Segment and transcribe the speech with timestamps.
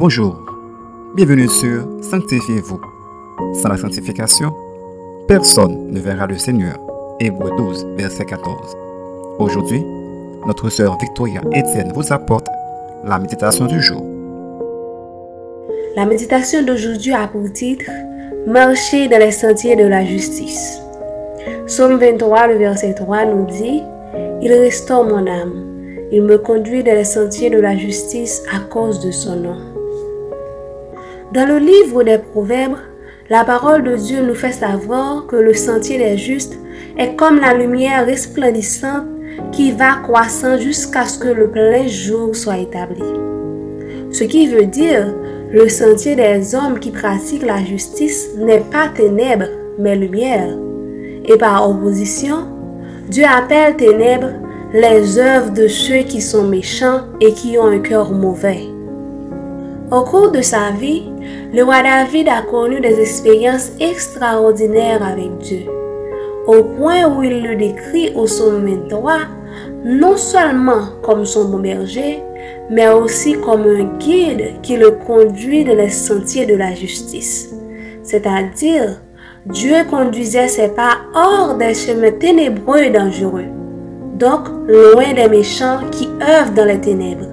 [0.00, 0.34] Bonjour,
[1.14, 2.80] bienvenue sur Sanctifiez-vous.
[3.52, 4.50] Sans la sanctification,
[5.28, 6.78] personne ne verra le Seigneur.
[7.20, 8.78] Hébreu 12, verset 14.
[9.38, 9.84] Aujourd'hui,
[10.46, 12.46] notre sœur Victoria Etienne vous apporte
[13.04, 14.02] la méditation du jour.
[15.96, 17.90] La méditation d'aujourd'hui a pour titre
[18.46, 20.80] Marcher dans les sentiers de la justice.
[21.66, 23.82] Somme 23, le verset 3 nous dit
[24.40, 26.08] Il restaure mon âme.
[26.10, 29.69] Il me conduit dans les sentiers de la justice à cause de son nom.
[31.32, 32.78] Dans le livre des Proverbes,
[33.28, 36.58] la parole de Dieu nous fait savoir que le sentier des justes
[36.98, 39.06] est comme la lumière resplendissante
[39.52, 43.04] qui va croissant jusqu'à ce que le plein jour soit établi.
[44.10, 45.14] Ce qui veut dire,
[45.52, 50.58] le sentier des hommes qui pratiquent la justice n'est pas ténèbres, mais lumière.
[51.26, 52.48] Et par opposition,
[53.08, 54.32] Dieu appelle ténèbres
[54.72, 58.64] les œuvres de ceux qui sont méchants et qui ont un cœur mauvais.
[59.92, 61.02] Au cours de sa vie,
[61.52, 65.64] le roi David a connu des expériences extraordinaires avec Dieu,
[66.46, 69.18] au point où il le décrit au psaume 23,
[69.84, 72.22] non seulement comme son bon berger,
[72.70, 77.52] mais aussi comme un guide qui le conduit dans les sentiers de la justice.
[78.04, 79.00] C'est-à-dire,
[79.46, 83.46] Dieu conduisait ses pas hors des chemins ténébreux et dangereux,
[84.14, 87.29] donc loin des méchants qui œuvrent dans les ténèbres.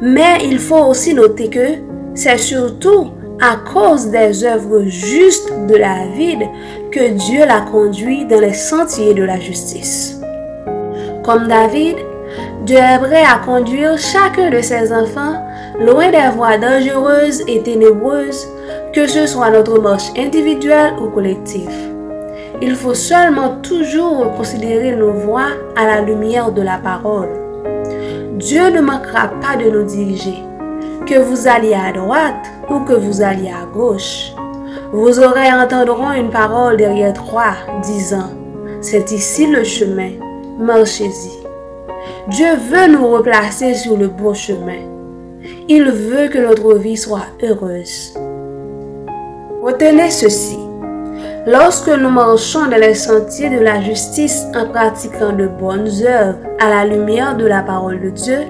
[0.00, 1.68] Mais il faut aussi noter que
[2.14, 3.08] c'est surtout
[3.40, 6.04] à cause des œuvres justes de la
[6.90, 10.20] que Dieu l'a conduit dans les sentiers de la justice.
[11.24, 11.96] Comme David,
[12.64, 15.44] Dieu est prêt à conduire chacun de ses enfants
[15.80, 18.46] loin des voies dangereuses et ténébreuses,
[18.92, 21.70] que ce soit notre marche individuelle ou collective.
[22.60, 27.47] Il faut seulement toujours considérer nos voies à la lumière de la parole.
[28.38, 30.44] Dieu ne manquera pas de nous diriger.
[31.06, 34.32] Que vous alliez à droite ou que vous alliez à gauche,
[34.92, 38.30] vos oreilles entendront une parole derrière toi disant,
[38.80, 40.12] c'est ici le chemin,
[40.56, 41.32] marchez-y.
[42.28, 44.82] Dieu veut nous replacer sur le bon chemin.
[45.68, 48.14] Il veut que notre vie soit heureuse.
[49.62, 50.67] Retenez ceci.
[51.50, 56.68] Lorsque nous marchons dans les sentiers de la justice en pratiquant de bonnes œuvres à
[56.68, 58.40] la lumière de la parole de Dieu,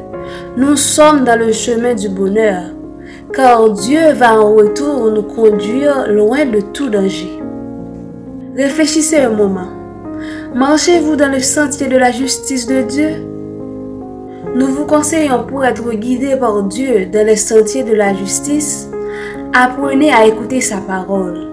[0.57, 2.73] nous sommes dans le chemin du bonheur,
[3.33, 7.41] car Dieu va en retour nous conduire loin de tout danger.
[8.57, 9.69] Réfléchissez un moment.
[10.53, 13.11] Marchez-vous dans le sentier de la justice de Dieu?
[14.57, 18.91] Nous vous conseillons pour être guidés par Dieu dans les sentiers de la justice,
[19.55, 21.48] apprenez à écouter sa parole.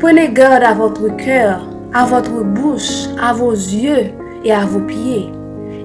[0.00, 4.12] Prenez garde à votre cœur, à votre bouche, à vos yeux
[4.42, 5.30] et à vos pieds.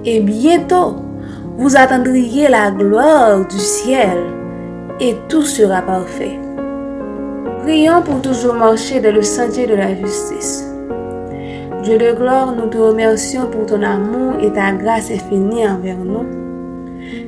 [0.06, 0.96] Et bientôt,
[1.58, 4.18] vous attendriez la gloire du ciel
[5.02, 6.40] et tout sera parfait.
[7.64, 10.66] Prions pour toujours marcher dans le sentier de la justice.
[11.84, 16.26] Dieu de gloire, nous te remercions pour ton amour et ta grâce infinie envers nous.